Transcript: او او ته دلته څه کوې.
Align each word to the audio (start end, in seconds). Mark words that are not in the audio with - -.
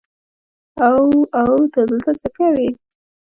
او 0.87 1.03
او 1.39 1.49
ته 1.73 1.79
دلته 1.89 2.11
څه 2.21 2.27
کوې. 2.37 2.69